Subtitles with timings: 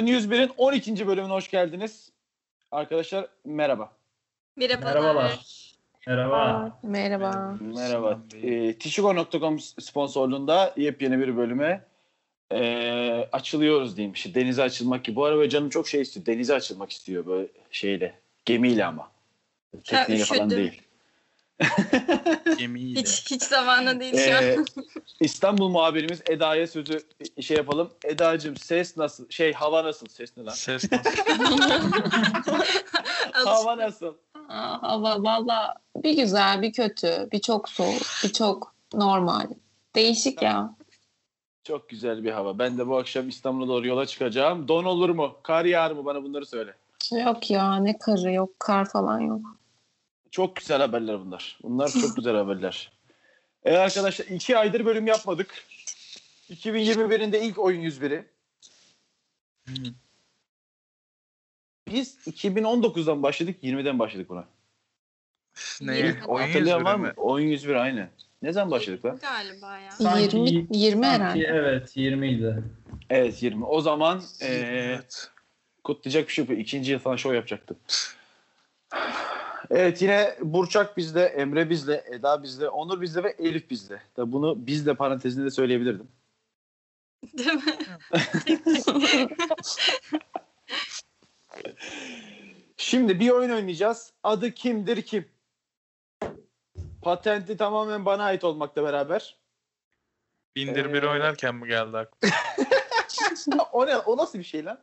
[0.00, 1.06] Oyun 101'in 12.
[1.06, 2.12] bölümüne hoş geldiniz.
[2.70, 3.92] Arkadaşlar merhaba.
[4.56, 4.94] Merhabalar.
[4.94, 5.34] Merhabalar.
[6.06, 6.72] Merhaba.
[6.82, 7.58] Merhaba.
[7.60, 8.20] Merhaba.
[8.42, 11.84] E, Tişiko.com sponsorluğunda yepyeni bir bölüme
[12.52, 14.12] e, açılıyoruz diyeyim.
[14.14, 15.16] İşte denize açılmak gibi.
[15.16, 16.26] Bu ara böyle canım çok şey istiyor.
[16.26, 18.14] Denize açılmak istiyor böyle şeyle.
[18.44, 19.10] Gemiyle ama.
[19.84, 20.82] Tekneyle falan değil.
[22.58, 23.00] Gemiyle.
[23.00, 24.66] Hiç hiç zamanı değil şu Ee, an.
[25.20, 27.00] İstanbul muhabirimiz Eda'ya sözü
[27.40, 27.90] şey yapalım.
[28.04, 29.30] Eda'cığım ses nasıl?
[29.30, 30.06] Şey hava nasıl?
[30.06, 30.52] Ses ne lan?
[30.52, 31.10] Ses nasıl?
[33.32, 34.14] Hava nasıl?
[34.48, 39.46] Aa, hava valla bir güzel bir kötü bir çok soğuk bir çok normal.
[39.94, 40.74] Değişik ya.
[41.64, 42.58] Çok güzel bir hava.
[42.58, 44.68] Ben de bu akşam İstanbul'a doğru yola çıkacağım.
[44.68, 45.36] Don olur mu?
[45.42, 46.04] Kar yağar mı?
[46.04, 46.74] Bana bunları söyle.
[47.24, 49.40] Yok ya ne karı yok kar falan yok.
[50.30, 51.58] Çok güzel haberler bunlar.
[51.62, 52.92] Bunlar çok güzel haberler.
[53.64, 55.64] Evet arkadaşlar iki aydır bölüm yapmadık.
[56.50, 58.24] 2021'in de ilk oyun 101'i.
[61.88, 64.44] Biz 2019'dan başladık, 20'den başladık buna.
[65.80, 66.06] Neye?
[66.06, 67.12] İlk Oyun Hatırlayan var mı?
[67.16, 68.08] Oyun 101 aynı.
[68.42, 69.18] Ne zaman başladık lan?
[69.18, 69.90] Galiba ya.
[69.90, 71.44] Sanki- 20 20 Sanki herhalde.
[71.44, 72.62] Evet 20 idi.
[73.10, 73.64] Evet 20.
[73.64, 75.30] O zaman eee Evet.
[75.84, 76.58] kutlayacak bir şey yok.
[76.58, 77.76] İkinci yıl falan show yapacaktım.
[79.70, 84.02] Evet yine Burçak bizde, Emre bizde, Eda bizde, Onur bizde ve Elif bizde.
[84.14, 86.08] Tabi bunu bizde parantezinde de söyleyebilirdim.
[87.38, 87.62] Değil mi?
[92.76, 94.12] Şimdi bir oyun oynayacağız.
[94.22, 95.28] Adı kimdir kim?
[97.02, 99.38] Patenti tamamen bana ait olmakla beraber.
[100.56, 102.34] Bindir bir Ee, oynarken mi geldi aklıma?
[103.72, 103.96] o ne?
[103.96, 104.78] O nasıl bir şey lan?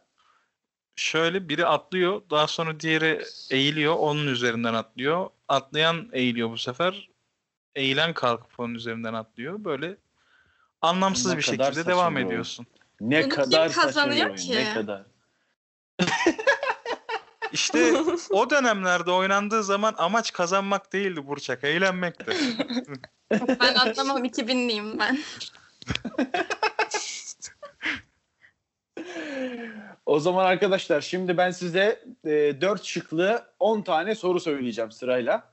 [0.98, 5.30] Şöyle biri atlıyor, daha sonra diğeri eğiliyor, onun üzerinden atlıyor.
[5.48, 7.10] Atlayan eğiliyor bu sefer.
[7.76, 9.64] Eğilen kalkıp onun üzerinden atlıyor.
[9.64, 9.98] Böyle
[10.82, 12.28] anlamsız Ne bir şekilde devam oyun.
[12.28, 12.66] ediyorsun.
[13.02, 14.36] Ne Bunu kadar kazanıyor oyun.
[14.36, 14.56] ki?
[14.56, 15.04] Ne kadar.
[17.52, 17.94] İşte
[18.30, 22.26] o dönemlerde oynandığı zaman amaç kazanmak değildi Burçak, eğlenmekti.
[23.32, 25.20] Ben atlamam 2000'liyim ben.
[30.08, 32.30] O zaman arkadaşlar şimdi ben size e,
[32.62, 35.44] 4 şıklı 10 tane soru söyleyeceğim sırayla.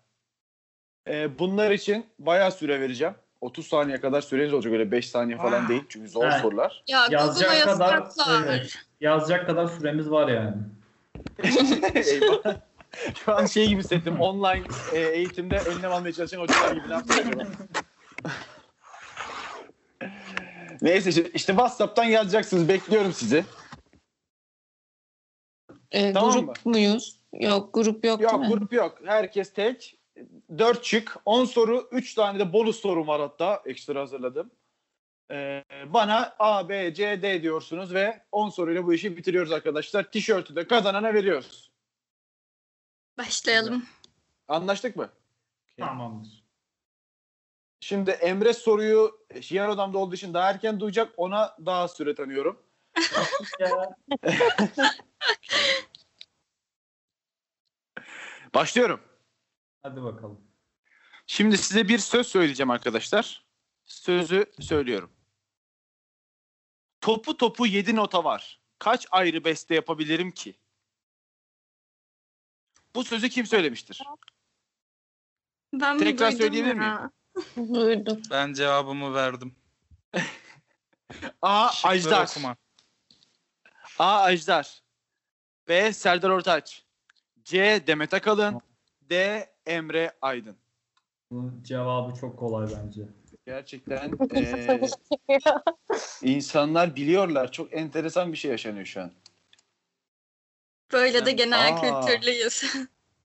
[1.09, 3.15] E, bunlar için bayağı süre vereceğim.
[3.41, 5.69] 30 saniye kadar süreniz olacak öyle 5 saniye falan Ah.
[5.69, 6.39] değil çünkü zor Ha.
[6.39, 6.85] sorular.
[6.89, 8.03] Ya Yazacak kadar
[8.45, 10.55] evet, yazacak kadar süremiz var yani.
[11.95, 12.57] Eyvah.
[13.25, 17.45] Şu an şey gibi hissettim online e, eğitimde önlem almaya çalışan hocalar gibi ne acaba?
[20.83, 23.45] Neyse işte, işte WhatsApp'tan yazacaksınız bekliyorum sizi.
[25.95, 27.21] Ee, Tamam grup muyuz?
[27.33, 28.49] Yok grup yok, Yok değil mi?
[28.49, 28.99] grup yok.
[29.05, 29.99] Herkes tek.
[30.59, 34.51] 4 şık, 10 soru, 3 tane de bonus sorum var hatta ekstra hazırladım.
[35.31, 40.11] Ee, bana A, B, C, D diyorsunuz ve 10 soruyla bu işi bitiriyoruz arkadaşlar.
[40.11, 41.71] Tişörtü de kazanana veriyoruz.
[43.19, 43.85] Başlayalım.
[44.49, 45.09] Anlaştık mı?
[45.79, 46.45] Tamamdır.
[47.81, 51.13] Şimdi Emre soruyu Şiyan odamda olduğu için daha erken duyacak.
[51.17, 52.63] Ona daha süre tanıyorum.
[58.55, 59.01] Başlıyorum.
[59.83, 60.41] hadi bakalım.
[61.27, 63.45] Şimdi size bir söz söyleyeceğim arkadaşlar.
[63.85, 65.13] Sözü söylüyorum.
[67.01, 68.61] Topu topu 7 nota var.
[68.79, 70.59] Kaç ayrı beste yapabilirim ki?
[72.95, 74.03] Bu sözü kim söylemiştir?
[75.73, 77.11] Ben Tekrar Tekrar söyleyebilir ya.
[77.57, 78.23] Duydum.
[78.31, 79.57] Ben cevabımı verdim.
[81.43, 81.69] A.
[81.73, 82.27] Şıkları Ajdar.
[82.31, 82.57] okuma.
[83.99, 84.23] A.
[84.23, 84.83] Ajdar.
[85.69, 85.93] B.
[85.93, 86.84] Serdar Ortaç.
[87.45, 87.87] C.
[87.87, 88.61] Demet Akalın.
[89.01, 89.47] D.
[89.67, 90.57] Emre Aydın.
[91.31, 93.03] Bunun cevabı çok kolay bence.
[93.47, 94.81] Gerçekten eee,
[96.23, 97.53] insanlar biliyorlar.
[97.53, 99.13] Çok enteresan bir şey yaşanıyor şu an.
[100.93, 101.81] Böyle de genel Aa.
[101.81, 102.65] kültürlüyüz.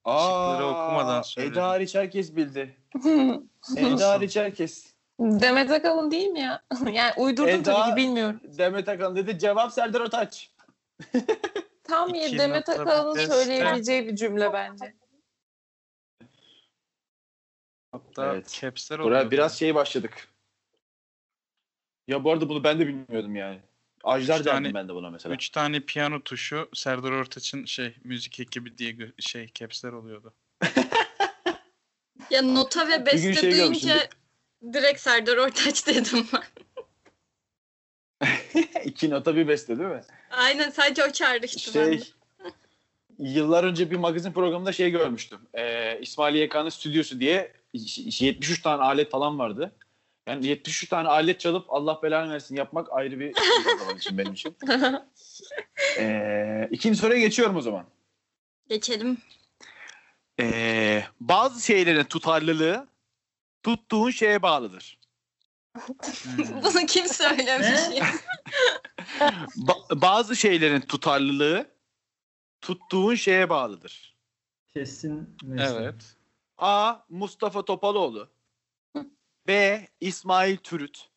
[0.06, 1.54] Aa, Şıkları okumadan söyledim.
[1.54, 2.78] Eda hariç herkes bildi.
[3.78, 4.94] Eda hariç herkes.
[5.20, 6.62] Demet Akalın değil mi ya?
[6.94, 8.40] yani uydurdum Eda- tabii ki bilmiyorum.
[8.44, 9.40] Demet Akalın dedi.
[9.40, 10.52] Cevap Serdar Ortaç.
[11.90, 14.96] Tam İki Demet Akalın'ın bir söyleyebileceği bir cümle bence.
[17.92, 18.60] Hatta Evet.
[18.62, 19.32] caps'ler Buraya oluyordu.
[19.32, 20.28] biraz şey başladık.
[22.08, 23.60] Ya bu arada bunu ben de bilmiyordum yani.
[24.04, 25.36] Ajdar Üç derdim ben de buna mesela.
[25.36, 30.34] Üç tane piyano tuşu Serdar Ortaç'ın şey müzik ekibi diye şey caps'ler oluyordu.
[32.30, 34.10] ya nota ve gün beste şey duyunca
[34.74, 36.44] direkt Serdar Ortaç dedim ben.
[38.86, 40.02] İki nota bir beste değil mi?
[40.32, 41.98] Aynen sadece o çağrıştı bende.
[42.00, 42.14] Şey,
[43.20, 45.40] yıllar önce bir magazin programında şey görmüştüm.
[45.54, 49.76] Ee, İsmail YK'nın stüdyosu diye 73 tane alet falan vardı.
[50.28, 53.34] Yani 73 tane alet çalıp Allah belanı versin yapmak ayrı bir
[53.80, 54.58] zaman için benim için.
[56.00, 57.86] Ee, ikinci soruya geçiyorum o zaman.
[58.70, 59.18] Geçelim.
[60.40, 62.88] Ee, bazı şeylerin tutarlılığı
[63.64, 64.99] tuttuğun şeye bağlıdır.
[65.88, 66.62] Hmm.
[66.64, 67.68] Bunu kim söylemiş?
[69.58, 71.72] Ba- bazı şeylerin tutarlılığı
[72.62, 74.16] tuttuğun şeye bağlıdır.
[74.74, 75.78] Kesin nesne.
[75.78, 76.16] Evet.
[76.58, 76.96] A.
[77.10, 78.30] Mustafa Topaloğlu
[79.48, 79.88] B.
[80.02, 81.10] İsmail Türüt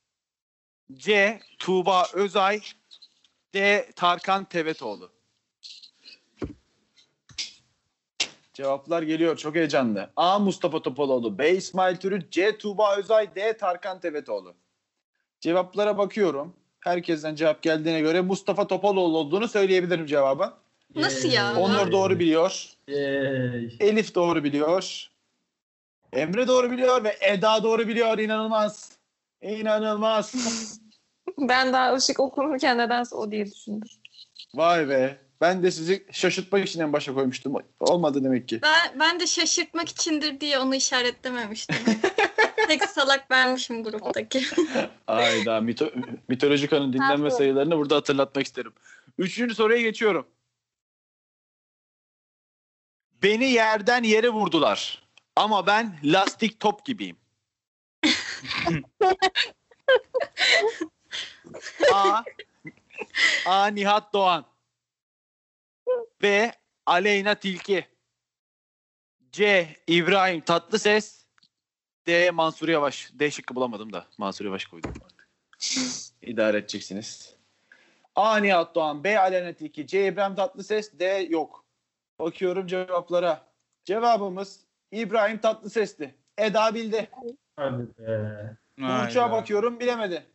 [0.92, 1.40] C.
[1.58, 2.62] Tuğba Özay
[3.54, 3.90] D.
[3.96, 5.12] Tarkan Tevetoğlu
[8.54, 9.36] Cevaplar geliyor.
[9.36, 10.10] Çok heyecanlı.
[10.16, 10.38] A.
[10.38, 11.50] Mustafa Topaloğlu B.
[11.50, 12.58] İsmail Türüt C.
[12.58, 13.56] Tuğba Özay D.
[13.56, 14.54] Tarkan Tevetoğlu
[15.40, 16.56] Cevaplara bakıyorum.
[16.80, 20.52] Herkesten cevap geldiğine göre Mustafa Topaloğlu olduğunu söyleyebilirim cevabı.
[20.94, 21.44] Nasıl ya?
[21.44, 21.62] Yay.
[21.62, 22.68] Onur doğru biliyor.
[22.88, 23.76] Yay.
[23.80, 25.08] Elif doğru biliyor.
[26.12, 28.18] Emre doğru biliyor ve Eda doğru biliyor.
[28.18, 28.92] İnanılmaz.
[29.42, 30.34] İnanılmaz.
[31.38, 33.88] Ben daha ışık okunurken nedense o diye düşündüm.
[34.54, 35.18] Vay be.
[35.42, 37.54] Ben de sizi şaşırtmak için en başa koymuştum.
[37.80, 38.62] Olmadı demek ki.
[38.62, 41.76] Ben, ben de şaşırtmak içindir diye onu işaretlememiştim.
[42.68, 44.42] Tek salak benmişim gruptaki.
[45.06, 45.90] Ayda mito
[46.28, 48.72] mitolojikanın dinlenme sayılarını burada hatırlatmak isterim.
[49.18, 50.26] Üçüncü soruya geçiyorum.
[53.22, 55.02] Beni yerden yere vurdular.
[55.36, 57.16] Ama ben lastik top gibiyim.
[61.92, 62.22] A.
[63.46, 63.66] A.
[63.66, 64.51] Nihat Doğan.
[66.22, 66.52] B.
[66.86, 67.86] Aleyna Tilki.
[69.32, 69.68] C.
[69.86, 71.26] İbrahim Tatlıses.
[72.06, 72.30] D.
[72.30, 73.10] Mansur Yavaş.
[73.14, 74.92] D şıkkı bulamadım da Mansur Yavaş koydum.
[76.22, 77.36] İdare edeceksiniz.
[78.16, 78.36] A.
[78.36, 79.04] Nihat Doğan.
[79.04, 79.18] B.
[79.18, 79.86] Aleyna Tilki.
[79.86, 80.06] C.
[80.06, 80.98] İbrahim Tatlıses.
[80.98, 81.04] D.
[81.30, 81.64] Yok.
[82.18, 83.46] Bakıyorum cevaplara.
[83.84, 84.60] Cevabımız
[84.90, 86.14] İbrahim Tatlıses'ti.
[86.38, 87.10] Eda bildi.
[87.56, 88.56] Hadi be.
[88.78, 90.26] Burçak'a bakıyorum bilemedi.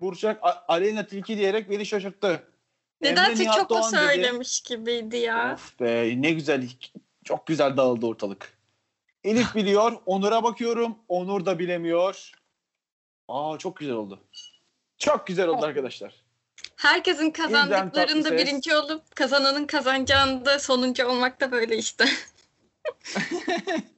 [0.00, 2.53] Burçak A- Aleyna Tilki diyerek beni şaşırttı.
[3.00, 4.00] Nedense çok o Doğan dedi.
[4.00, 5.54] söylemiş gibiydi ya.
[5.54, 6.68] Of be ne güzel.
[7.24, 8.58] Çok güzel dağıldı ortalık.
[9.24, 9.92] Elif biliyor.
[10.06, 10.98] Onur'a bakıyorum.
[11.08, 12.32] Onur da bilemiyor.
[13.28, 14.20] Aa çok güzel oldu.
[14.98, 16.24] Çok güzel oldu arkadaşlar.
[16.76, 22.04] Herkesin kazandıklarında birinci olup kazananın kazanacağında sonuncu olmak da böyle işte.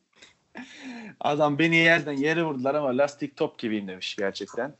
[1.20, 4.74] Adam beni yerden yere vurdular ama lastik top gibiyim demiş gerçekten.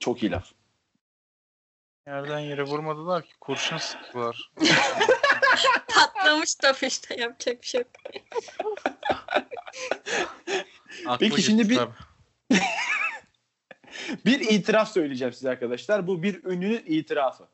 [0.00, 0.52] Çok iyi laf.
[2.06, 3.32] Yerden yere vurmadılar ki.
[3.40, 4.50] Kurşun sıktılar.
[5.94, 7.90] Patlamış da işte yapacak bir şey yok.
[11.06, 11.92] Aklı Peki gitti şimdi bir- tabii.
[14.26, 16.06] Bir itiraf söyleyeceğim size arkadaşlar.
[16.06, 17.48] Bu bir ünlünün itirafı.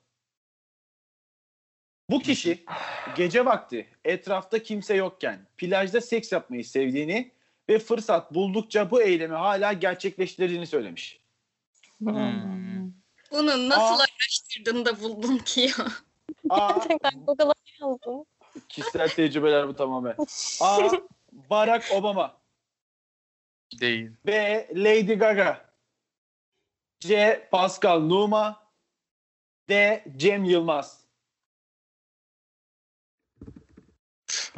[2.11, 2.65] Bu kişi
[3.17, 7.33] gece vakti etrafta kimse yokken plajda seks yapmayı sevdiğini
[7.69, 11.21] ve fırsat buldukça bu eylemi hala gerçekleştirdiğini söylemiş.
[11.99, 12.58] Hmm.
[13.31, 14.05] Bunu nasıl Aa.
[14.05, 15.87] araştırdın da buldun ki ya?
[16.51, 16.73] A.
[16.73, 18.25] Gerçekten Google'a yazdım.
[18.69, 20.17] Kişisel tecrübeler bu tamamen.
[20.61, 20.79] A.
[21.33, 22.39] Barack Obama.
[23.81, 24.11] Değil.
[24.27, 24.69] B.
[24.75, 25.69] Lady Gaga.
[27.01, 27.49] C.
[27.51, 28.69] Pascal Numa.
[29.69, 30.05] D.
[30.17, 31.05] Cem Yılmaz.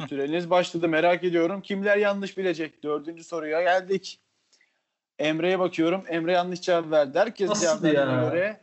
[0.09, 1.61] Süreniz başladı merak ediyorum.
[1.61, 2.83] Kimler yanlış bilecek?
[2.83, 4.19] Dördüncü soruya geldik.
[5.19, 6.03] Emre'ye bakıyorum.
[6.07, 7.19] Emre yanlış cevap verdi.
[7.19, 8.29] Herkes Nasıl cevap verdiğine ya?
[8.29, 8.60] göre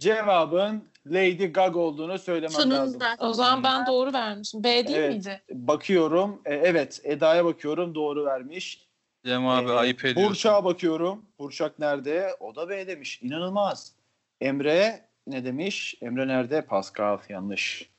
[0.00, 2.70] cevabın Lady Gaga olduğunu söylemem lazım.
[2.72, 3.16] Sonunda.
[3.18, 4.64] O zaman ben doğru vermişim.
[4.64, 5.12] B değil Evet.
[5.14, 5.42] miydi?
[5.50, 6.42] Bakıyorum.
[6.44, 7.94] E, evet Eda'ya bakıyorum.
[7.94, 8.86] Doğru vermiş.
[9.26, 10.30] Cem abi Ee, ayıp ediyorsun.
[10.30, 11.24] Burçak'a bakıyorum.
[11.38, 12.36] Burçak nerede?
[12.40, 13.22] O da B demiş.
[13.22, 13.92] İnanılmaz.
[14.40, 15.94] Emre ne demiş?
[16.02, 16.62] Emre nerede?
[16.62, 17.90] Pascal yanlış.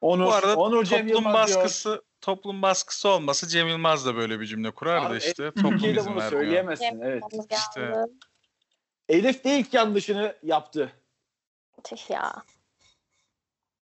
[0.00, 1.58] Onur, Bu arada Onur Cem toplum Yılmaz diyor.
[1.58, 5.70] baskısı toplum baskısı olması Cem Yılmaz da böyle bir cümle kurar da Abi, işte toplum
[5.70, 6.42] Türkiye'de izin bunu vermiyor.
[6.42, 7.00] söyleyemezsin.
[7.00, 7.22] Evet.
[7.52, 7.94] İşte.
[9.08, 10.92] Elif de ilk yanlışını yaptı.
[11.84, 12.42] Tüh ya.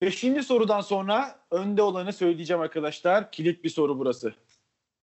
[0.00, 3.32] Beşinci sorudan sonra önde olanı söyleyeceğim arkadaşlar.
[3.32, 4.34] Kilit bir soru burası.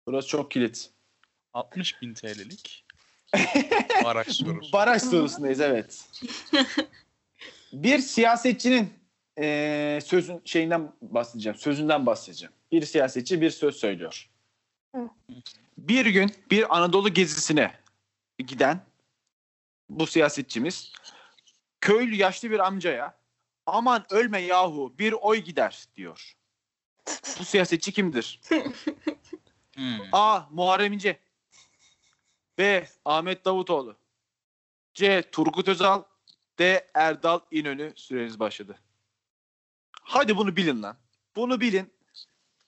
[0.06, 0.90] Burası çok kilit.
[1.52, 2.84] 60 bin TL'lik
[4.04, 4.72] araç sorusu.
[4.72, 6.10] Baraj sorusundayız evet.
[7.72, 8.92] bir siyasetçinin
[9.38, 11.58] eee, sözün şeyinden bahsedeceğim.
[11.58, 12.52] Sözünden bahsedeceğim.
[12.72, 14.30] Bir siyasetçi bir söz söylüyor.
[15.78, 17.74] Bir gün bir Anadolu gezisine
[18.38, 18.80] giden
[19.88, 20.92] bu siyasetçimiz
[21.80, 23.18] köylü yaşlı bir amcaya
[23.66, 26.36] aman ölme yahu bir oy gider diyor.
[27.38, 28.40] Bu siyasetçi kimdir?
[29.76, 30.00] Hmm.
[30.12, 30.40] A.
[30.50, 31.20] Muharrem İnce
[32.58, 32.88] B.
[33.04, 33.96] Ahmet Davutoğlu
[34.94, 35.22] C.
[35.32, 36.02] Turgut Özal
[36.58, 36.86] D.
[36.94, 38.78] Erdal İnönü süreniz başladı.
[40.02, 40.98] Hadi bunu bilin lan.
[41.36, 41.92] Bunu bilin.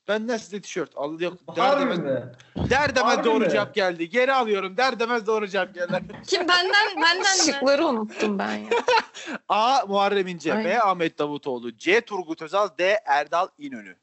[0.09, 0.91] Benden size tişört.
[0.97, 1.57] Al yok.
[1.57, 2.33] Der demez, mi?
[2.71, 3.51] der demez Harbi doğru mi?
[3.51, 4.09] cevap geldi.
[4.09, 4.77] Geri alıyorum.
[4.77, 6.03] Der demez doğru cevap geldi.
[6.27, 7.53] Kim benden benden?
[7.53, 8.69] Şıkları unuttum ben ya.
[9.49, 9.87] A.
[9.87, 10.55] Muharrem İnce.
[10.55, 10.65] Ay.
[10.65, 10.83] B.
[10.83, 11.77] Ahmet Davutoğlu.
[11.77, 12.01] C.
[12.01, 12.69] Turgut Özal.
[12.79, 13.01] D.
[13.07, 13.97] Erdal İnönü.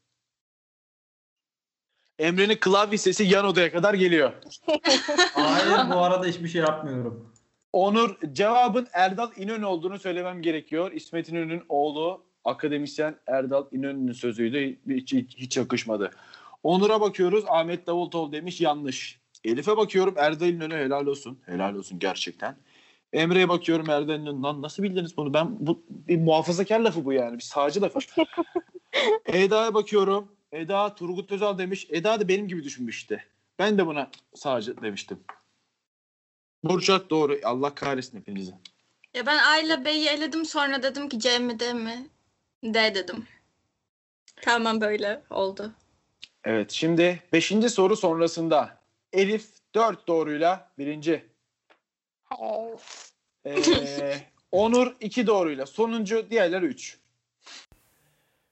[2.19, 4.31] Emre'nin klavye sesi yan odaya kadar geliyor.
[5.33, 7.33] Hayır bu arada hiçbir şey yapmıyorum.
[7.73, 10.91] Onur cevabın Erdal İnönü olduğunu söylemem gerekiyor.
[10.91, 14.77] İsmet İnönü'nün oğlu akademisyen Erdal İnönü'nün sözüydü.
[14.89, 16.11] Hiç, hiç, hiç yakışmadı.
[16.63, 17.43] Onur'a bakıyoruz.
[17.47, 19.19] Ahmet Davutoğlu demiş yanlış.
[19.43, 20.13] Elif'e bakıyorum.
[20.17, 21.39] Erdal İnönü helal olsun.
[21.45, 22.55] Helal olsun gerçekten.
[23.13, 24.41] Emre'ye bakıyorum Erdal İnönü.
[24.41, 25.33] Lan nasıl bildiniz bunu?
[25.33, 27.37] Ben bu bir muhafazakar lafı bu yani.
[27.37, 27.99] Bir sağcı lafı.
[29.25, 30.31] Eda'ya bakıyorum.
[30.51, 31.87] Eda Turgut Özal demiş.
[31.89, 33.21] Eda da benim gibi düşünmüştü.
[33.59, 35.19] Ben de buna sağcı demiştim.
[36.63, 37.39] Burçak doğru.
[37.43, 38.53] Allah kahretsin hepinizi.
[39.13, 42.09] Ya ben A ile B'yi eledim sonra dedim ki C mi D mi?
[42.73, 43.27] D dedim.
[44.41, 45.71] Tamam böyle oldu.
[46.43, 47.47] Evet şimdi 5.
[47.71, 48.77] soru sonrasında
[49.13, 49.45] Elif
[49.75, 51.25] 4 doğruyla birinci.
[53.45, 54.17] Ee,
[54.51, 56.97] Onur 2 doğruyla sonuncu diğerler 3.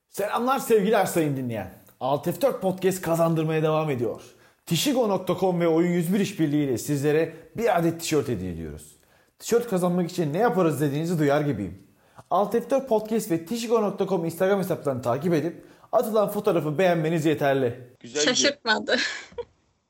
[0.10, 1.74] Selamlar sevgili sayın dinleyen.
[2.00, 4.22] Alt F4 Podcast kazandırmaya devam ediyor.
[4.66, 8.96] Tishigo.com ve Oyun 101 işbirliğiyle sizlere bir adet tişört hediye ediyoruz.
[9.40, 11.83] Tişört kazanmak için ne yaparız dediğinizi duyar gibiyim.
[12.30, 17.96] Alt F4 Podcast ve Tishigo.com Instagram hesaplarını takip edip atılan fotoğrafı beğenmeniz yeterli.
[18.00, 18.22] Güzel.
[18.22, 18.96] Şaşırtmadı.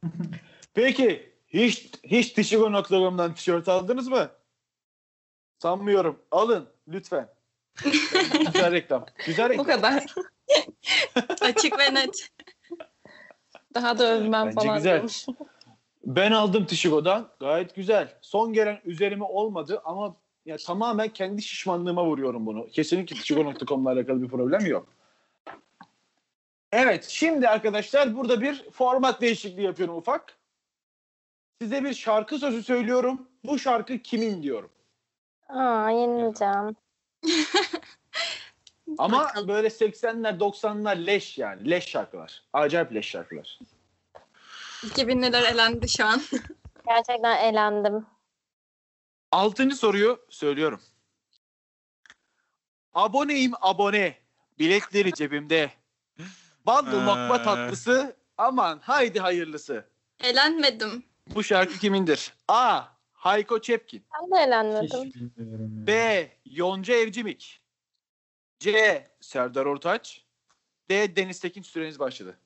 [0.74, 4.30] Peki hiç hiç Tishigo.com'dan tişört aldınız mı?
[5.60, 6.20] Sanmıyorum.
[6.32, 7.30] Alın lütfen.
[8.54, 9.06] Güzel reklam.
[9.26, 9.66] Güzel Bu reklam.
[9.66, 10.06] kadar.
[11.42, 12.30] Açık ve net.
[13.74, 14.92] Daha da övmem Bence falan güzel.
[14.92, 15.26] diyormuş.
[16.06, 17.30] Ben aldım Tishigo'dan.
[17.40, 18.18] Gayet güzel.
[18.22, 22.68] Son gelen üzerime olmadı ama ya tamamen kendi şişmanlığıma vuruyorum bunu.
[22.68, 24.88] Kesinlikle Tishigo.com'la alakalı bir problem yok.
[26.72, 30.38] Evet şimdi arkadaşlar burada bir format değişikliği yapıyorum ufak.
[31.62, 33.28] Size bir şarkı sözü söylüyorum.
[33.44, 34.70] Bu şarkı kimin diyorum.
[35.50, 36.76] Aa yenileceğim.
[38.98, 39.48] Ama Bakalım.
[39.48, 41.70] böyle 80'ler 90'lar leş yani.
[41.70, 42.44] Leş şarkılar.
[42.54, 43.60] Acayip leş şarkılar.
[44.84, 46.22] 2000'liler elendi şu an.
[46.88, 48.06] Gerçekten eğlendim.
[49.34, 50.82] Altıncı soruyu söylüyorum.
[52.94, 54.18] Aboneyim abone.
[54.60, 55.72] Biletleri cebimde.
[56.66, 57.44] Ballı lokma Ee.
[57.44, 58.16] tatlısı.
[58.38, 59.90] Aman haydi hayırlısı.
[60.20, 61.04] Elenmedim.
[61.28, 62.34] Bu şarkı kimindir?
[62.48, 62.84] A.
[63.14, 64.06] Hayko Çepkin.
[64.22, 64.84] Ben de ya.
[65.88, 66.32] B.
[66.46, 67.62] Yonca Evcimik.
[68.60, 69.08] C.
[69.22, 70.26] Serdar Ortaç.
[70.90, 71.16] D.
[71.16, 72.40] Deniz Tekin süreniz başladı.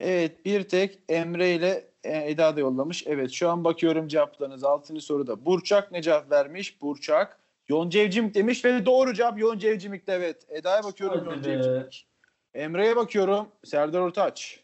[0.00, 3.04] Evet bir tek Emre ile e, Eda da yollamış.
[3.06, 4.64] Evet şu an bakıyorum cevaplarınız.
[4.64, 5.44] Altıncı soruda.
[5.46, 6.80] Burçak ne cevap vermiş?
[6.82, 7.38] Burçak.
[7.68, 10.46] Yonca Evcimik demiş ve doğru cevap Yonca Evcimik'te evet.
[10.48, 11.54] Eda'ya bakıyorum Hadi Yonca be.
[11.54, 12.06] Evcimik.
[12.54, 14.60] Emre'ye bakıyorum Serdar Ortaç.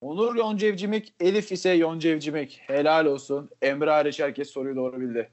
[0.00, 2.60] Onur Yonca Evcimik, Elif ise Yonca Evcimik.
[2.66, 3.50] Helal olsun.
[3.62, 5.30] Emre hariç herkes soruyu doğru bildi.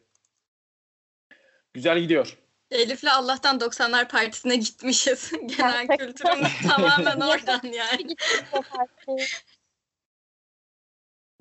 [1.73, 2.37] Güzel gidiyor.
[2.71, 5.31] Elif'le Allah'tan 90'lar partisine gitmişiz.
[5.57, 8.15] Genel kültürümüz tamamen oradan yani.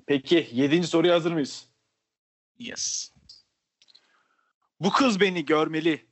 [0.09, 1.67] Peki yedinci soruya hazır mıyız?
[2.59, 3.11] Yes.
[4.79, 6.05] Bu kız beni görmeli.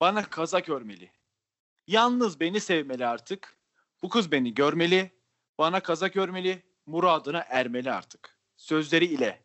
[0.00, 1.10] Bana kazak örmeli.
[1.86, 3.58] Yalnız beni sevmeli artık.
[4.02, 5.10] Bu kız beni görmeli.
[5.58, 6.62] Bana kazak örmeli.
[6.86, 8.38] Muradına ermeli artık.
[8.56, 9.42] Sözleri ile.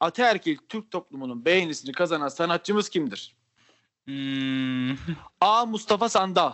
[0.00, 3.36] Ataerkil Türk toplumunun beğenisini kazanan sanatçımız kimdir?
[4.04, 4.96] Hmm.
[5.40, 5.66] A.
[5.66, 6.52] Mustafa Sandal.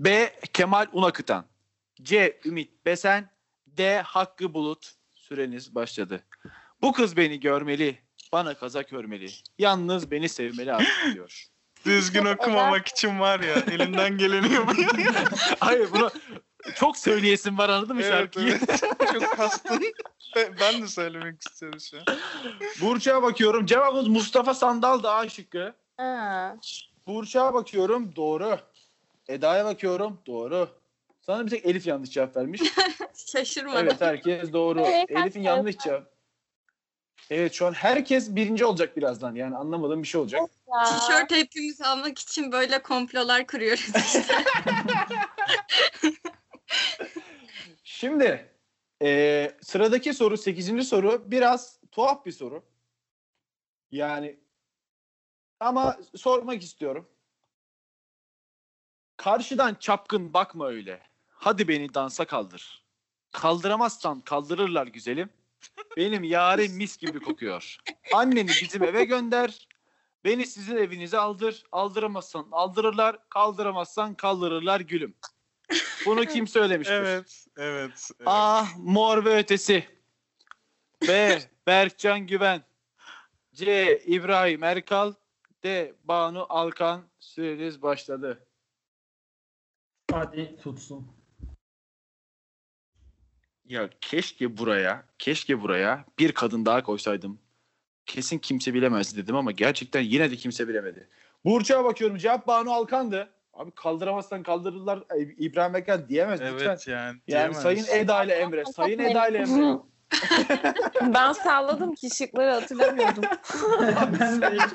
[0.00, 0.34] B.
[0.52, 1.44] Kemal Unakıtan.
[2.02, 2.40] C.
[2.44, 3.30] Ümit Besen.
[3.66, 4.00] D.
[4.00, 4.99] Hakkı Bulut.
[5.34, 6.24] Süreniz başladı.
[6.82, 7.98] Bu kız beni görmeli.
[8.32, 9.30] Bana kazak örmeli.
[9.58, 11.46] Yalnız beni sevmeli artık diyor.
[11.84, 14.90] Düzgün okumamak için var ya elimden geleni yapıyor.
[15.60, 16.10] Hayır bunu
[16.74, 18.58] çok söyleyesin var anladın mı Evet, şarkıyı?
[18.68, 18.80] evet.
[19.12, 19.82] Çok kastın.
[20.60, 22.04] Ben- de söylemek istiyorum şu an.
[22.80, 23.66] Burçak'a bakıyorum.
[23.66, 25.74] Cevabımız Mustafa Sandal da A şıkkı.
[25.98, 26.50] Aa,
[27.06, 28.16] Burçak'a bakıyorum.
[28.16, 28.58] Doğru.
[29.28, 30.18] Eda'ya bakıyorum.
[30.26, 30.68] Doğru.
[31.30, 32.62] Sanırım bir tek Elif yanlış cevap vermiş.
[33.32, 33.78] Şaşırmadım.
[33.78, 34.80] Evet herkes doğru.
[34.80, 36.12] Evet, Elif'in yanlış cevap.
[37.30, 39.34] Evet şu an herkes birinci olacak birazdan.
[39.34, 40.40] Yani anlamadığım bir şey olacak.
[40.68, 40.84] ya.
[40.84, 44.24] Tişört hepimiz almak için böyle komplolar kuruyoruz işte.
[47.84, 48.52] Şimdi
[49.00, 50.88] eee, sıradaki soru 8.
[50.88, 52.64] soru biraz tuhaf bir soru.
[53.90, 54.40] Yani
[55.60, 57.08] ama sormak istiyorum.
[59.16, 61.09] Karşıdan çapkın bakma öyle.
[61.40, 62.84] Hadi beni dansa kaldır.
[63.32, 65.30] Kaldıramazsan kaldırırlar güzelim.
[65.96, 67.76] Benim yarim mis gibi kokuyor.
[68.14, 69.68] Anneni bizim eve gönder.
[70.24, 71.64] Beni sizin evinize aldır.
[71.72, 73.18] Aldıramazsan aldırırlar.
[73.28, 75.14] Kaldıramazsan kaldırırlar gülüm.
[76.06, 76.94] Bunu kim söylemiştir?
[76.94, 78.10] Evet, evet.
[78.18, 78.28] evet.
[78.28, 78.64] A.
[78.78, 79.88] Mor ve Ötesi.
[81.08, 81.38] B.
[81.66, 82.62] Berkcan Güven.
[83.54, 83.98] C.
[84.06, 85.14] İbrahim Erkal.
[85.64, 85.94] D.
[86.04, 87.02] Banu Alkan.
[87.20, 88.46] Süreniz başladı.
[90.10, 91.19] Hadi tutsun.
[93.70, 97.38] Ya keşke buraya, keşke buraya bir kadın daha koysaydım.
[98.06, 101.08] Kesin kimse bilemezdi dedim ama gerçekten yine de kimse bilemedi.
[101.44, 102.16] Burçak'a bakıyorum.
[102.16, 103.30] Cevap Banu Alkan'dı.
[103.54, 105.02] Abi kaldıramazsan kaldırırlar.
[105.10, 106.68] Ay, İbrahim Erkal diyemez lütfen.
[106.68, 107.06] Evet yani.
[107.06, 107.62] Yani diyemez.
[107.62, 108.64] Sayın Eda ile Emre.
[108.64, 109.78] Sayın Eda ile Emre.
[111.14, 113.24] Ben salladım ki şıkları hatırlamıyordum.
[114.20, 114.72] ben de hiç,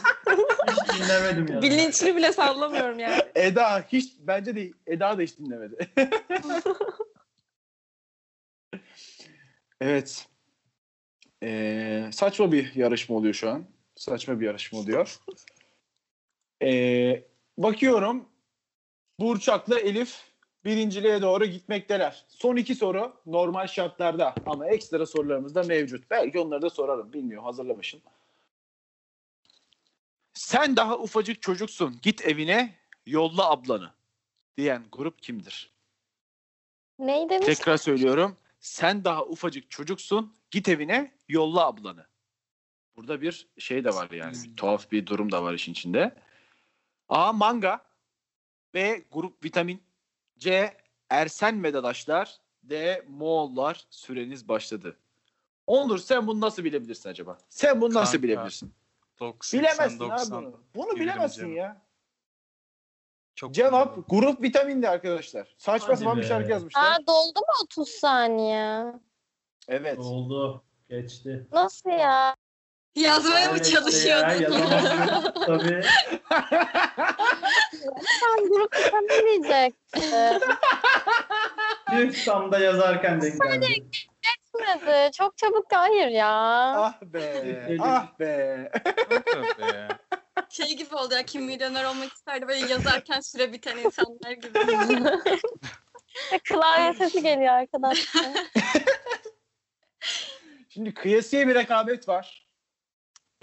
[0.72, 1.62] hiç dinlemedim ya.
[1.62, 3.22] Bilinçli bile sallamıyorum yani.
[3.36, 5.92] Eda hiç bence de Eda da hiç dinlemedi.
[9.82, 10.28] evet.
[11.44, 13.66] Ee, saçma bir yarışma oluyor şu an.
[13.96, 15.20] Saçma bir yarışma oluyor.
[16.62, 17.24] Ee,
[17.58, 18.30] bakıyorum
[19.20, 20.24] Burçak'la Elif
[20.66, 22.26] birinciliğe doğru gitmekteler.
[22.28, 26.12] Son iki soru normal şartlarda ama ekstra sorularımız da mevcut.
[26.12, 27.14] Belki onları da sorarım.
[27.14, 28.02] Bilmiyorum hazırlamışım.
[30.34, 32.00] Sen daha ufacık çocuksun.
[32.02, 33.92] Git evine yolla ablanı
[34.58, 35.72] diyen grup kimdir?
[37.00, 37.46] Neyi demiş?
[37.46, 38.38] Tekrar söylüyorum.
[38.66, 40.34] Sen daha ufacık çocuksun.
[40.52, 42.08] Git evine yolla ablanı.
[42.96, 44.38] Burada bir şey de var yani.
[44.44, 46.16] Bir tuhaf bir durum da var işin içinde.
[47.10, 47.34] A.
[47.34, 47.86] Manga.
[48.74, 49.04] B.
[49.12, 49.84] Grup vitamin.
[50.38, 50.78] C.
[51.10, 52.38] Ersen ve Dadaşlar.
[52.64, 53.06] D.
[53.08, 53.86] Moğollar.
[53.90, 54.98] Süreniz başladı.
[55.68, 57.38] Onur sen bunu nasıl bilebilirsin acaba?
[57.50, 58.74] Sen bunu nasıl Kanka, bilebilirsin?
[59.20, 60.38] 90, Bilemezsin 90.
[60.38, 60.60] abi bunu.
[60.76, 61.56] Bunu bilemezsin canım.
[61.56, 61.85] ya.
[63.36, 65.56] Çok Cevap grup vitamindi arkadaşlar.
[65.58, 66.28] Saçma Hadi sapan bir be.
[66.28, 66.82] şarkı yazmışlar.
[66.84, 68.84] Aa doldu mu 30 saniye?
[69.68, 70.00] Evet.
[70.00, 70.64] Oldu.
[70.90, 71.48] Geçti.
[71.52, 72.36] Nasıl ya?
[72.96, 74.30] Yazmaya mı çalışıyordun?
[74.30, 75.34] Ya, yazamazsın.
[75.46, 75.82] Tabii.
[78.20, 80.42] Sen grup vitamin diyecektin.
[81.92, 83.68] Bir tam da yazarken denk geldi.
[84.22, 85.12] Geçmedi.
[85.12, 86.30] Çok çabuk hayır ya.
[86.78, 87.78] Ah be.
[87.82, 88.72] Ah be.
[90.56, 94.54] Şey gibi oldu ya kim milyoner olmak isterdi böyle yazarken süre biten insanlar gibi.
[96.44, 98.26] Klavye sesi geliyor arkadaşlar.
[100.70, 102.48] Şimdi kıyasiye bir rekabet var.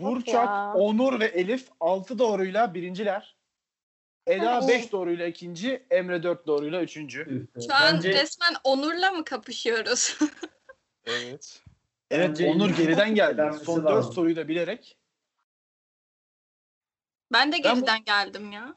[0.01, 0.75] Burçak, ya.
[0.75, 3.37] Onur ve Elif 6 doğruyla birinciler.
[4.27, 4.69] Eda Ay.
[4.69, 7.49] 5 doğruyla ikinci, Emre 4 doğruyla üçüncü.
[7.67, 10.19] Şu an bence, resmen Onur'la mı kapışıyoruz?
[11.07, 11.63] Evet.
[12.11, 13.43] Evet Bence Onur geriden geldi.
[13.65, 14.13] Son 4 lazım.
[14.13, 15.02] soruyu da bilerek.
[17.33, 18.75] Ben de Ben bu- geriden geldim ya.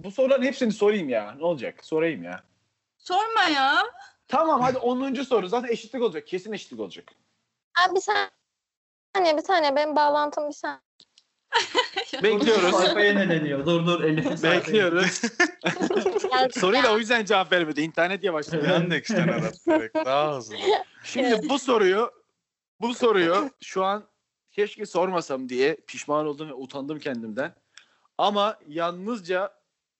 [0.00, 1.32] Bu soruların hepsini sorayım ya.
[1.38, 1.84] Ne olacak?
[1.84, 2.42] Sorayım ya.
[2.98, 3.82] Sorma ya.
[4.28, 5.14] Tamam hadi 10.
[5.24, 5.48] soru.
[5.48, 6.26] Zaten eşitlik olacak.
[6.26, 7.12] Kesin eşitlik olacak.
[7.86, 10.80] Abi bir saniye bir saniye benim bağlantım bir saniye.
[12.22, 12.70] Bekliyoruz.
[12.76, 13.66] Sayfa yenileniyor.
[13.66, 15.20] Dur dur Elif'in sayfayı- Bekliyoruz.
[16.30, 16.94] Geldi Soruyu da ya.
[16.94, 17.80] o yüzden cevap vermedi.
[17.80, 18.66] İnternet yavaşladı.
[18.68, 19.94] Yandex arattırdık.
[19.94, 20.56] Daha hızlı.
[21.04, 22.10] Şimdi bu soruyu
[22.80, 24.04] bu soruyu şu an
[24.50, 27.54] keşke sormasam diye pişman oldum ve utandım kendimden.
[28.20, 29.54] Ama yalnızca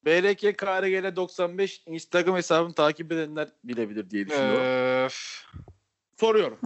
[0.04, 5.06] BRK KRGL 95 Instagram hesabını takip edenler bilebilir diye düşünüyorum.
[5.06, 5.46] Öf.
[6.20, 6.58] Soruyorum.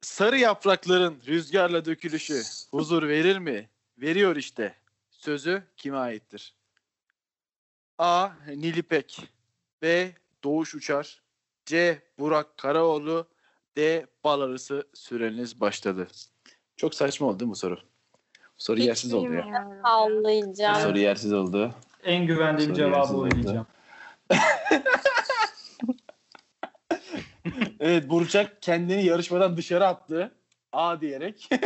[0.00, 3.70] Sarı yaprakların rüzgarla dökülüşü huzur verir mi?
[3.98, 4.74] Veriyor işte.
[5.10, 6.54] Sözü kime aittir?
[7.98, 8.30] A.
[8.46, 9.28] Nilipek
[9.82, 10.12] B.
[10.44, 11.22] Doğuş Uçar
[11.66, 12.02] C.
[12.18, 13.28] Burak Karaoğlu
[13.76, 14.06] D.
[14.24, 16.08] Bal arısı süreniz başladı.
[16.76, 17.93] Çok saçma oldu değil mi bu soru?
[18.56, 19.68] Soru Hiç yersiz oldu ya.
[19.82, 20.82] Sallayacağım.
[20.82, 21.74] soru yersiz oldu.
[22.04, 23.66] En güvendiğim Soru cevabı oynayacağım.
[27.80, 30.34] Evet Burçak kendini yarışmadan dışarı attı.
[30.72, 31.48] A diyerek.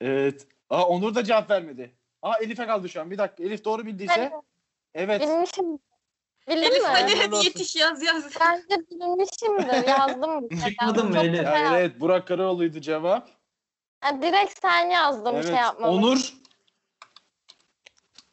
[0.00, 0.46] evet.
[0.70, 1.94] Aa Onur da cevap vermedi.
[2.22, 3.10] Aa Elif'e kaldı şu an.
[3.10, 3.44] Bir dakika.
[3.44, 4.32] Elif doğru bildiyse.
[4.94, 5.20] Evet.
[5.20, 5.78] Bilmişim.
[6.48, 6.88] Bildin Elif mi?
[6.88, 8.24] hadi hadi yetiş yaz yaz.
[8.40, 9.88] Bence bilmişimdir.
[9.88, 10.48] Yazdım.
[10.68, 11.48] Çıkmadın mı Elif?
[11.72, 13.28] evet Burak Karaoğlu'ydu cevap.
[14.04, 15.46] Ha, direkt sen yazdım evet.
[15.46, 15.94] şey yapmadım.
[15.94, 16.34] Onur.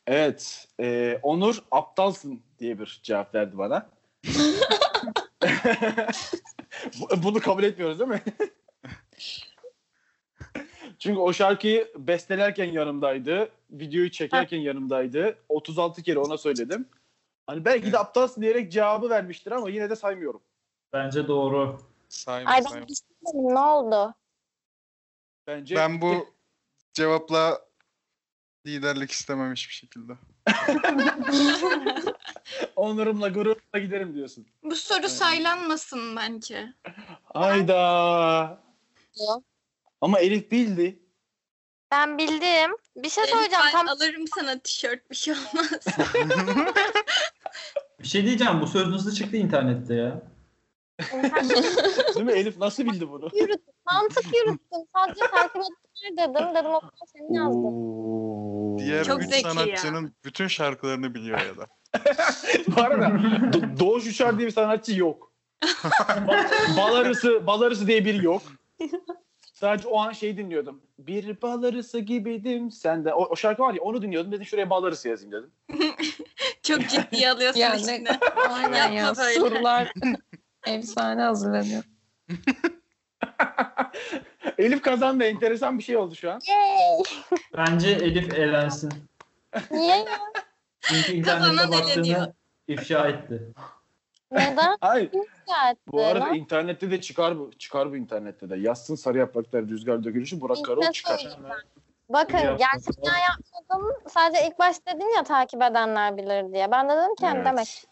[0.07, 0.67] Evet.
[0.79, 3.89] e, Onur aptalsın diye bir cevap verdi bana.
[6.99, 8.21] Bu- Bunu kabul etmiyoruz değil mi?
[10.99, 13.49] Çünkü o şarkıyı bestelerken yanımdaydı.
[13.71, 15.37] Videoyu çekerken yanımdaydı.
[15.49, 16.89] 36 kere ona söyledim.
[17.47, 20.41] Hani belki de aptalsın diyerek cevabı vermiştir ama yine de saymıyorum.
[20.93, 21.81] Bence doğru.
[22.09, 24.13] Sayma Ay ben düşünmedim ne oldu?
[25.47, 26.35] Bence Ben bu
[26.93, 27.61] cevapla
[28.67, 30.13] liderlik istemem hiçbir şekilde.
[32.75, 34.47] onurumla gururumla giderim diyorsun.
[34.63, 36.73] Bu soru saylanmasın bence.
[37.23, 37.73] Hayda.
[39.15, 39.41] Ya.
[40.01, 40.99] Ama Elif bildi.
[41.91, 42.77] Ben bildim.
[42.95, 43.65] Bir şey söyleyeceğim.
[43.65, 45.85] ben Tam alırım sana tişört bir şey olmaz.
[47.99, 50.21] Bir şey diyeceğim bu söz nasıl çıktı internette ya?
[52.15, 52.31] Değil mi?
[52.31, 53.29] Elif nasıl bildi bunu?
[53.33, 53.73] yürüttüm.
[53.91, 54.79] Mantık yürüttüm.
[54.95, 55.55] Sadece takip
[56.11, 56.55] edenler dedim.
[56.55, 57.73] Dedim o zaman seni yazdım.
[58.77, 59.53] Diğer Çok üç zeki ya.
[59.53, 61.67] sanatçının bütün şarkılarını biliyor ya da.
[62.75, 65.31] Bu arada Do- Doğuş Uçar diye bir sanatçı yok.
[65.63, 68.41] Ba- Balarısı, Balarısı diye biri yok.
[69.53, 70.81] Sadece o an şey dinliyordum.
[70.99, 73.13] Bir balarısı gibiydim sen de.
[73.13, 74.31] O, o şarkı var ya onu dinliyordum.
[74.31, 75.51] Dedim şuraya balarısı yazayım dedim.
[76.63, 78.19] Çok ciddiye alıyorsun Ya ne- içine.
[78.49, 79.39] Aynen ya böyle.
[79.39, 79.93] sorular
[80.67, 81.83] efsane hazırlanıyor.
[84.57, 85.23] Elif kazandı.
[85.23, 86.39] Enteresan bir şey oldu şu an.
[86.49, 87.03] Yay!
[87.57, 88.93] Bence Elif elensin.
[89.71, 90.05] Niye ya?
[90.81, 92.19] Çünkü Kazanan internete eleniyor.
[92.19, 92.33] baktığını
[92.67, 93.41] ifşa etti.
[94.31, 94.77] Neden?
[94.81, 95.11] Hayır.
[95.47, 95.79] Geldi.
[95.87, 96.33] Bu arada lan?
[96.35, 97.51] internette de çıkar bu.
[97.57, 98.55] Çıkar bu internette de.
[98.57, 101.37] Yazsın sarı yapraklar rüzgar dökülüşü Burak Karol çıkar.
[102.09, 102.57] Bakın Yaptım.
[102.57, 103.93] gerçekten yapmadım.
[104.09, 106.71] Sadece ilk başta dedin ya takip edenler bilir diye.
[106.71, 107.45] Ben de dedim ki hani Evet.
[107.45, 107.83] demek.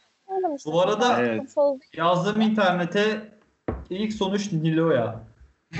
[0.66, 1.56] Bu arada Evet.
[1.94, 3.38] Yazdığım internete
[3.90, 5.24] ilk sonuç Nilo'ya.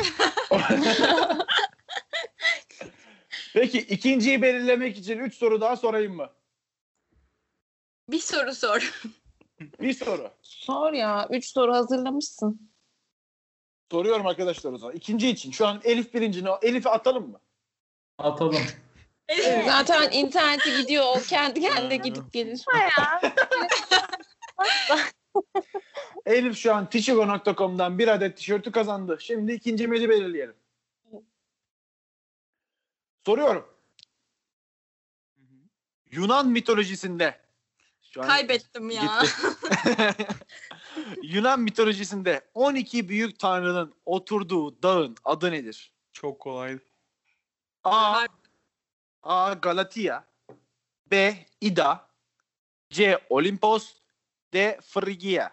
[3.54, 6.30] Peki ikinciyi belirlemek için 3 soru daha sorayım mı?
[8.10, 9.02] Bir soru sor.
[9.82, 10.32] Bir soru.
[10.42, 11.28] Sor ya.
[11.30, 12.70] Üç soru hazırlamışsın.
[13.92, 14.96] Soruyorum arkadaşlar o zaman.
[14.96, 15.52] İkinci için.
[15.52, 16.50] Şu an Elif birincini.
[16.62, 17.40] Elif'i atalım mı?
[18.18, 18.62] Atalım.
[19.66, 22.66] Zaten internete gidiyor o kendi kendine gidip gelir.
[22.98, 23.22] ya.
[26.26, 29.18] Elif şu an tishigo.com'dan bir adet tişörtü kazandı.
[29.20, 30.56] Şimdi ikincimizi belirleyelim.
[33.26, 33.66] Soruyorum.
[36.12, 37.40] Yunan mitolojisinde
[38.02, 39.22] şu an Kaybettim ya.
[41.24, 45.94] Yunan mitolojisinde 12 büyük tanrının oturduğu dağın adı nedir?
[46.12, 46.80] Çok kolay.
[47.84, 48.26] A.
[49.24, 49.54] A.
[49.54, 50.24] Galatia
[51.12, 51.46] B.
[51.62, 52.10] Ida
[52.90, 53.20] C.
[53.30, 53.99] Olimpos
[54.54, 54.80] D.
[54.82, 55.52] Frigia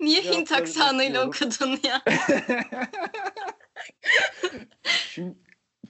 [0.00, 2.02] Niye Cevapları Hint aksanıyla okudun ya?
[4.84, 5.34] Şimdi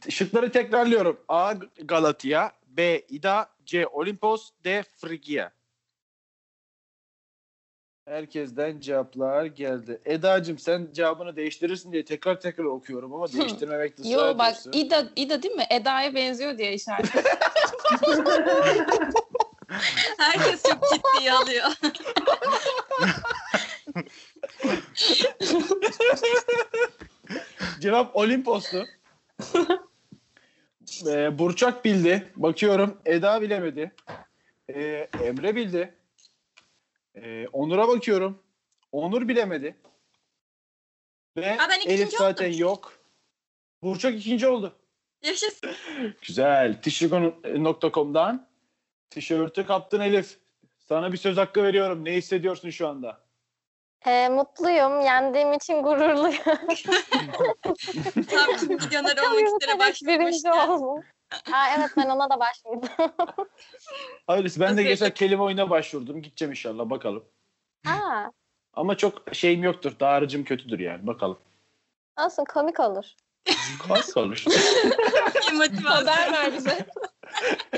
[0.09, 1.21] şıkları tekrarlıyorum.
[1.29, 1.55] A.
[1.85, 3.01] Galatia B.
[3.09, 3.87] Ida C.
[3.87, 4.83] Olimpos D.
[4.83, 5.51] Frigia
[8.09, 10.01] Herkesten cevaplar geldi.
[10.05, 14.57] Eda'cığım sen cevabını değiştirirsin diye tekrar tekrar okuyorum ama değiştirmemekte ısrar Yo bak.
[14.73, 15.67] İda, İda değil mi?
[15.71, 17.07] Eda'ya benziyor diye işaret.
[20.19, 21.65] Herkes çok ciddiye alıyor.
[27.81, 28.87] Cevap Olimpos'tu.
[31.07, 32.33] Ee, Burçak bildi.
[32.37, 33.93] Bakıyorum Eda bilemedi.
[34.69, 35.95] Ee, Emre bildi.
[37.15, 38.43] Ee, Onur'a bakıyorum.
[38.93, 39.77] Onur bilemedi.
[41.37, 42.59] Ve Ha, ben ikinci Elif zaten oldum.
[42.61, 42.93] yok.
[43.83, 44.77] Burçak ikinci oldu.
[45.23, 45.71] Yaşasın.
[46.23, 46.83] Güzel.
[46.83, 48.49] Tişigon.com'dan
[49.15, 50.39] tişörtü kaptın Elif.
[50.79, 52.05] Sana bir söz hakkı veriyorum.
[52.05, 53.21] Ne hissediyorsun şu anda?
[54.07, 55.01] Ee, mutluyum.
[55.01, 56.43] Yendiğim için gururluyum.
[58.31, 59.63] Tam kim milyoner olmak
[60.35, 61.05] üzere oldum.
[61.51, 62.89] Ha, evet ben ona da başvurdum.
[64.27, 64.61] Hayırlısı.
[64.61, 66.23] Ben de geçen kelime oyuna başvurdum.
[66.23, 66.91] Gideceğim inşallah.
[66.91, 67.25] Bakalım.
[67.87, 68.31] ha,
[68.75, 69.93] Ama çok şeyim yoktur.
[70.01, 71.07] Dağarıcım kötüdür yani.
[71.07, 71.39] Bakalım.
[72.21, 73.05] olsun komik olur.
[73.89, 74.45] Kas olur.
[75.85, 76.87] Haber ver bize.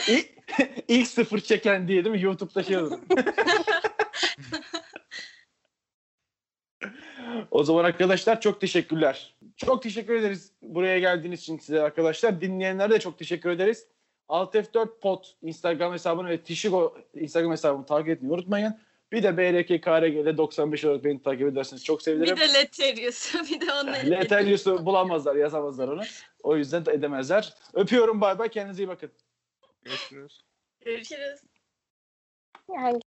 [0.09, 0.36] ilk,
[0.89, 2.23] ilk sıfır çeken diye değil mi?
[2.23, 2.99] YouTube'da şey olur.
[7.51, 9.37] o zaman arkadaşlar çok teşekkürler.
[9.57, 12.41] Çok teşekkür ederiz buraya geldiğiniz için size arkadaşlar.
[12.41, 13.87] Dinleyenlere de çok teşekkür ederiz.
[14.29, 18.75] Alt F4 Pod Instagram hesabını ve Tişigo Instagram hesabını takip etmeyi unutmayın.
[19.13, 22.37] Bir de BRKKRG'de 95 olarak beni takip ederseniz çok sevinirim.
[22.37, 23.35] Bir de Leterius.
[23.51, 26.03] Bir de onu Letelius'u bulamazlar, yazamazlar onu.
[26.43, 27.55] O yüzden de edemezler.
[27.75, 28.49] Öpüyorum bay bay.
[28.49, 29.11] Kendinize iyi bakın.
[29.87, 30.41] Görüşürüz.
[30.85, 31.41] Görüşürüz.
[32.69, 32.99] Yani